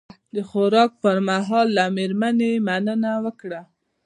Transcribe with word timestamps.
د 0.35 0.37
خوراک 0.49 0.91
پر 1.03 1.17
مهال 1.27 1.67
له 1.77 1.85
میرمنې 1.95 2.51
مننه 2.67 3.11
وکړه. 3.23 3.61